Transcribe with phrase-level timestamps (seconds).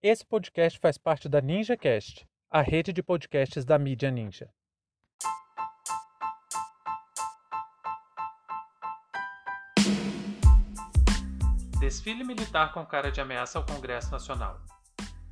[0.00, 4.48] Esse podcast faz parte da NinjaCast, a rede de podcasts da mídia Ninja.
[11.80, 14.60] Desfile militar com cara de ameaça ao Congresso Nacional.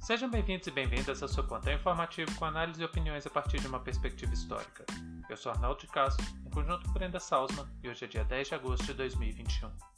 [0.00, 3.68] Sejam bem-vindos e bem-vindas ao seu plantão informativo com análise e opiniões a partir de
[3.68, 4.84] uma perspectiva histórica.
[5.30, 8.48] Eu sou Arnaldo de Castro, em conjunto com Brenda Salzman, e hoje é dia 10
[8.48, 9.95] de agosto de 2021.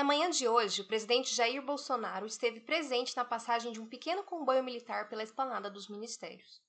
[0.00, 4.24] Na manhã de hoje, o presidente Jair Bolsonaro esteve presente na passagem de um pequeno
[4.24, 6.62] comboio militar pela esplanada dos ministérios.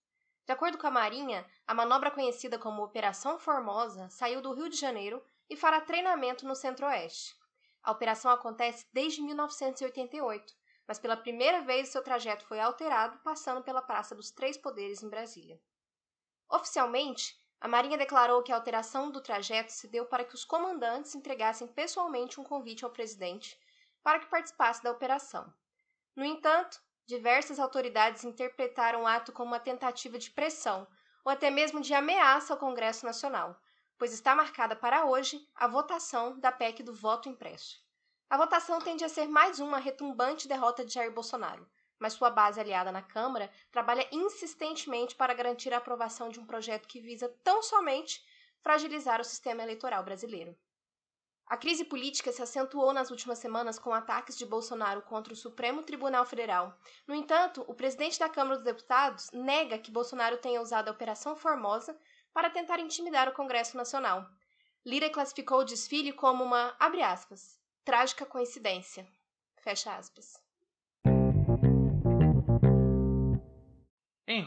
[0.45, 4.75] De acordo com a Marinha, a manobra conhecida como Operação Formosa saiu do Rio de
[4.75, 7.33] Janeiro e fará treinamento no Centro-Oeste.
[7.81, 10.53] A operação acontece desde 1988,
[10.85, 15.09] mas pela primeira vez seu trajeto foi alterado, passando pela Praça dos Três Poderes em
[15.09, 15.57] Brasília.
[16.49, 21.13] Oficialmente, a Marinha declarou que a alteração do trajeto se deu para que os comandantes
[21.13, 23.55] entregassem pessoalmente um convite ao presidente
[24.01, 25.53] para que participasse da operação.
[26.15, 30.87] No entanto, diversas autoridades interpretaram o ato como uma tentativa de pressão
[31.23, 33.55] ou até mesmo de ameaça ao Congresso Nacional,
[33.95, 37.79] pois está marcada para hoje a votação da PEC do voto impresso.
[38.27, 41.69] A votação tende a ser mais uma retumbante derrota de Jair Bolsonaro,
[42.01, 46.87] mas sua base aliada na Câmara trabalha insistentemente para garantir a aprovação de um projeto
[46.87, 48.25] que visa tão somente
[48.59, 50.57] fragilizar o sistema eleitoral brasileiro.
[51.45, 55.83] A crise política se acentuou nas últimas semanas com ataques de Bolsonaro contra o Supremo
[55.83, 56.75] Tribunal Federal.
[57.05, 61.35] No entanto, o presidente da Câmara dos Deputados nega que Bolsonaro tenha usado a Operação
[61.35, 61.95] Formosa
[62.33, 64.25] para tentar intimidar o Congresso Nacional.
[64.83, 69.05] Lira classificou o desfile como uma, aspas, trágica coincidência.
[69.57, 70.50] Fecha aspas.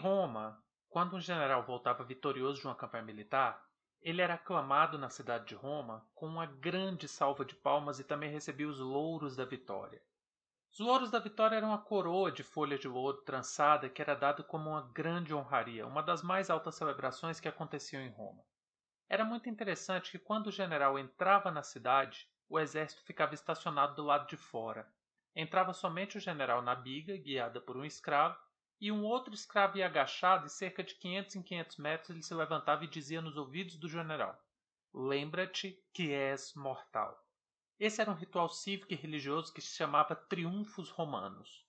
[0.05, 3.67] Roma, quando um general voltava vitorioso de uma campanha militar,
[4.03, 8.31] ele era aclamado na cidade de Roma com uma grande salva de palmas e também
[8.31, 10.03] recebia os louros da vitória.
[10.71, 14.43] Os louros da vitória eram uma coroa de folha de ouro trançada que era dada
[14.43, 18.45] como uma grande honraria, uma das mais altas celebrações que aconteciam em Roma.
[19.09, 24.05] Era muito interessante que quando o general entrava na cidade, o exército ficava estacionado do
[24.05, 24.87] lado de fora.
[25.35, 28.39] Entrava somente o general na biga, guiada por um escravo,
[28.85, 32.35] e um outro escravo ia agachado e cerca de 500 em 500 metros ele se
[32.35, 34.39] levantava e dizia nos ouvidos do general:
[34.93, 37.19] Lembra-te que és mortal.
[37.81, 41.67] Esse era um ritual cívico e religioso que se chamava Triunfos Romanos.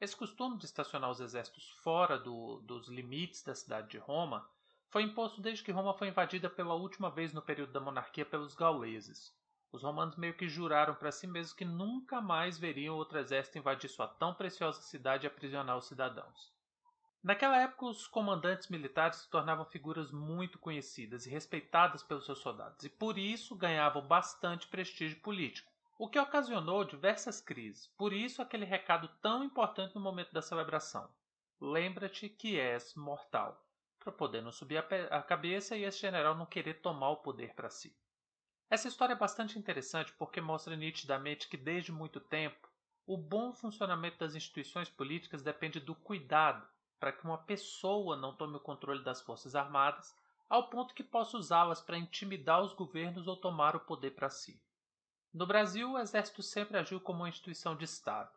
[0.00, 4.44] Esse costume de estacionar os exércitos fora do, dos limites da cidade de Roma
[4.90, 8.56] foi imposto desde que Roma foi invadida pela última vez no período da monarquia pelos
[8.56, 9.32] gauleses.
[9.70, 13.88] Os romanos meio que juraram para si mesmos que nunca mais veriam outro exército invadir
[13.90, 16.52] sua tão preciosa cidade e aprisionar os cidadãos.
[17.22, 22.84] Naquela época, os comandantes militares se tornavam figuras muito conhecidas e respeitadas pelos seus soldados,
[22.84, 27.88] e por isso ganhavam bastante prestígio político, o que ocasionou diversas crises.
[27.88, 31.10] Por isso, aquele recado tão importante no momento da celebração:
[31.60, 33.62] Lembra-te que és mortal,
[33.98, 37.68] para poder não subir a cabeça e esse general não querer tomar o poder para
[37.68, 37.94] si.
[38.70, 42.68] Essa história é bastante interessante porque mostra nitidamente que, desde muito tempo,
[43.06, 46.68] o bom funcionamento das instituições políticas depende do cuidado
[47.00, 50.14] para que uma pessoa não tome o controle das Forças Armadas
[50.50, 54.60] ao ponto que possa usá-las para intimidar os governos ou tomar o poder para si.
[55.32, 58.30] No Brasil, o Exército sempre agiu como uma instituição de Estado.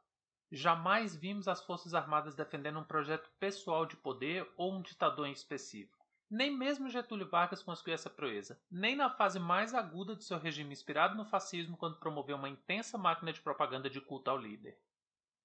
[0.49, 5.31] Jamais vimos as Forças Armadas defendendo um projeto pessoal de poder ou um ditador em
[5.31, 6.00] específico.
[6.33, 10.71] Nem mesmo Getúlio Vargas conseguiu essa proeza, nem na fase mais aguda de seu regime
[10.71, 14.79] inspirado no fascismo, quando promoveu uma intensa máquina de propaganda de culto ao líder.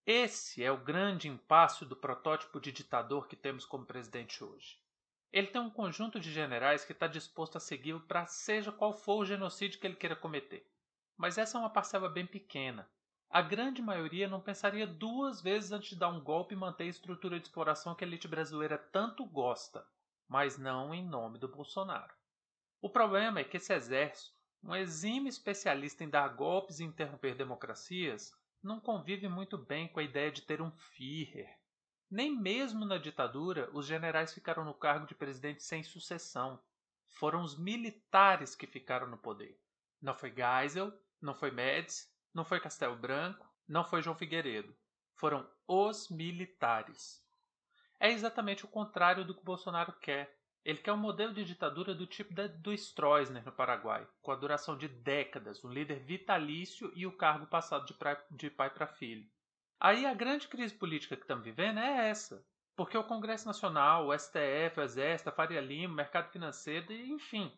[0.06, 4.78] Esse é o grande impasse do protótipo de ditador que temos como presidente hoje.
[5.32, 9.22] Ele tem um conjunto de generais que está disposto a segui-lo para seja qual for
[9.22, 10.70] o genocídio que ele queira cometer.
[11.16, 12.88] Mas essa é uma parcela bem pequena.
[13.28, 16.86] A grande maioria não pensaria duas vezes antes de dar um golpe e manter a
[16.86, 19.84] estrutura de exploração que a elite brasileira tanto gosta,
[20.28, 22.14] mas não em nome do Bolsonaro.
[22.80, 28.32] O problema é que esse exército, um exímio especialista em dar golpes e interromper democracias,
[28.62, 31.56] não convive muito bem com a ideia de ter um Führer.
[32.10, 36.60] Nem mesmo na ditadura os generais ficaram no cargo de presidente sem sucessão.
[37.08, 39.60] Foram os militares que ficaram no poder.
[40.00, 44.76] Não foi Geisel, não foi Médici, não foi Castelo Branco, não foi João Figueiredo.
[45.14, 47.25] Foram os militares.
[47.98, 50.36] É exatamente o contrário do que Bolsonaro quer.
[50.64, 54.36] Ele quer um modelo de ditadura do tipo da, do Stroessner no Paraguai, com a
[54.36, 58.86] duração de décadas, um líder vitalício e o cargo passado de, pra, de pai para
[58.86, 59.24] filho.
[59.78, 62.44] Aí a grande crise política que estamos vivendo é essa.
[62.74, 67.50] Porque o Congresso Nacional, o STF, o Exército, a Faria Lima, o mercado financeiro, enfim,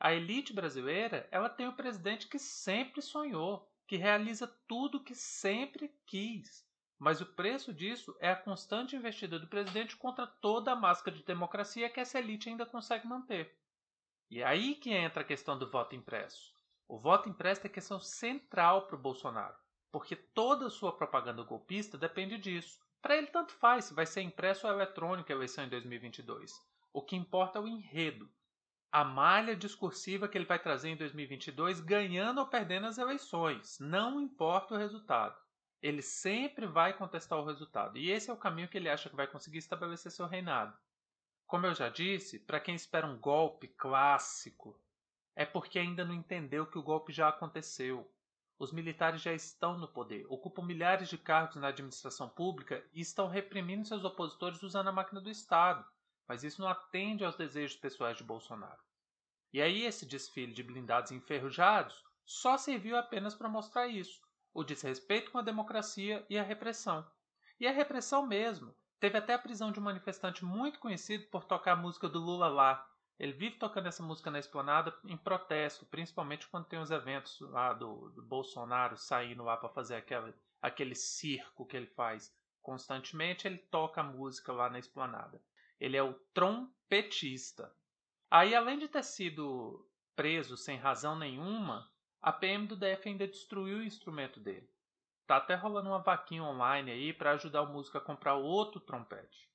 [0.00, 5.94] A elite brasileira, ela tem o presidente que sempre sonhou, que realiza tudo que sempre
[6.06, 6.66] quis.
[7.04, 11.22] Mas o preço disso é a constante investida do presidente contra toda a máscara de
[11.22, 13.54] democracia que essa elite ainda consegue manter.
[14.30, 16.54] E é aí que entra a questão do voto impresso.
[16.88, 19.54] O voto impresso é questão central para o Bolsonaro,
[19.92, 22.80] porque toda a sua propaganda golpista depende disso.
[23.02, 26.58] Para ele, tanto faz se vai ser impresso ou eletrônico a eleição em 2022.
[26.90, 28.32] O que importa é o enredo,
[28.90, 33.78] a malha discursiva que ele vai trazer em 2022, ganhando ou perdendo as eleições.
[33.78, 35.43] Não importa o resultado.
[35.84, 37.98] Ele sempre vai contestar o resultado.
[37.98, 40.74] E esse é o caminho que ele acha que vai conseguir estabelecer seu reinado.
[41.46, 44.80] Como eu já disse, para quem espera um golpe clássico,
[45.36, 48.10] é porque ainda não entendeu que o golpe já aconteceu.
[48.58, 53.28] Os militares já estão no poder, ocupam milhares de cargos na administração pública e estão
[53.28, 55.84] reprimindo seus opositores usando a máquina do Estado.
[56.26, 58.80] Mas isso não atende aos desejos pessoais de Bolsonaro.
[59.52, 64.23] E aí, esse desfile de blindados enferrujados só serviu apenas para mostrar isso:
[64.54, 67.06] o desrespeito com a democracia e a repressão.
[67.60, 68.74] E a repressão mesmo.
[68.98, 72.48] Teve até a prisão de um manifestante muito conhecido por tocar a música do Lula
[72.48, 77.40] lá, ele vive tocando essa música na esplanada em protesto, principalmente quando tem os eventos
[77.40, 83.46] lá do, do Bolsonaro saindo lá para fazer aquela, aquele circo que ele faz constantemente.
[83.46, 85.40] Ele toca a música lá na esplanada.
[85.78, 87.72] Ele é o trompetista.
[88.30, 91.88] Aí, além de ter sido preso sem razão nenhuma,
[92.24, 94.66] a PM do DF ainda destruiu o instrumento dele.
[95.26, 99.46] Tá até rolando uma vaquinha online aí para ajudar o músico a comprar outro trompete.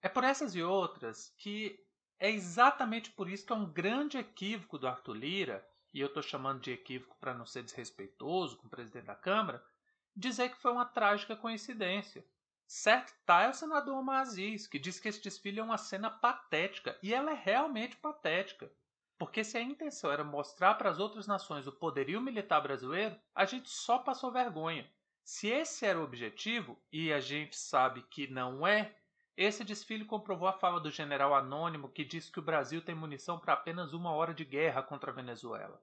[0.00, 1.84] É por essas e outras que
[2.20, 6.22] é exatamente por isso que é um grande equívoco do Arthur Lira, e eu estou
[6.22, 9.64] chamando de equívoco para não ser desrespeitoso com o presidente da Câmara,
[10.14, 12.24] dizer que foi uma trágica coincidência.
[12.64, 16.08] Certo está é o senador Omar Aziz, que diz que esse desfile é uma cena
[16.08, 18.72] patética, e ela é realmente patética.
[19.22, 23.44] Porque se a intenção era mostrar para as outras nações o poderio militar brasileiro, a
[23.44, 24.84] gente só passou vergonha.
[25.22, 28.92] Se esse era o objetivo, e a gente sabe que não é,
[29.36, 33.38] esse desfile comprovou a fala do general anônimo que diz que o Brasil tem munição
[33.38, 35.80] para apenas uma hora de guerra contra a Venezuela.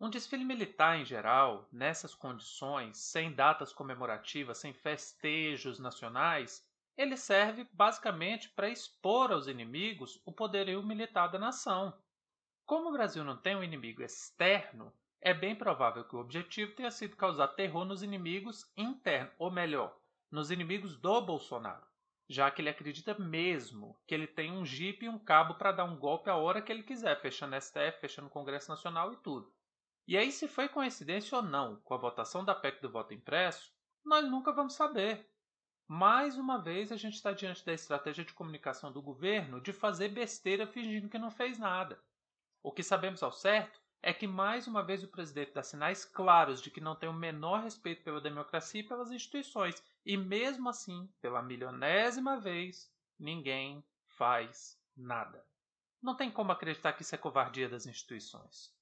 [0.00, 6.66] Um desfile militar em geral, nessas condições, sem datas comemorativas, sem festejos nacionais,
[6.96, 11.96] ele serve basicamente para expor aos inimigos o poderio militar da nação.
[12.66, 14.92] Como o Brasil não tem um inimigo externo,
[15.22, 19.96] é bem provável que o objetivo tenha sido causar terror nos inimigos internos, ou melhor,
[20.30, 21.86] nos inimigos do Bolsonaro
[22.28, 25.84] já que ele acredita mesmo que ele tem um jipe e um cabo para dar
[25.84, 29.52] um golpe a hora que ele quiser, fechando STF, fechando o Congresso Nacional e tudo.
[30.08, 33.72] E aí, se foi coincidência ou não com a votação da PEC do voto impresso,
[34.04, 35.28] nós nunca vamos saber.
[35.88, 40.08] Mais uma vez, a gente está diante da estratégia de comunicação do governo de fazer
[40.08, 42.00] besteira fingindo que não fez nada.
[42.66, 46.60] O que sabemos ao certo é que mais uma vez o presidente dá sinais claros
[46.60, 51.08] de que não tem o menor respeito pela democracia e pelas instituições, e mesmo assim,
[51.20, 53.84] pela milionésima vez, ninguém
[54.18, 55.46] faz nada.
[56.02, 58.74] Não tem como acreditar que isso é covardia das instituições.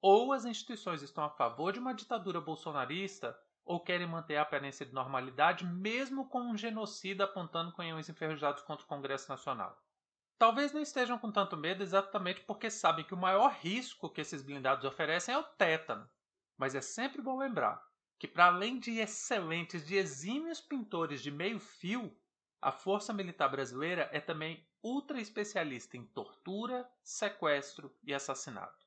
[0.00, 4.86] Ou as instituições estão a favor de uma ditadura bolsonarista, ou querem manter a aparência
[4.86, 9.83] de normalidade, mesmo com um genocida apontando canhões enferrujados contra o Congresso Nacional.
[10.38, 14.42] Talvez não estejam com tanto medo exatamente porque sabem que o maior risco que esses
[14.42, 16.08] blindados oferecem é o tétano.
[16.56, 17.82] Mas é sempre bom lembrar
[18.18, 22.16] que, para além de excelentes, de exímios pintores de meio fio,
[22.60, 28.86] a Força Militar Brasileira é também ultra especialista em tortura, sequestro e assassinato.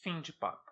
[0.00, 0.71] Fim de papo.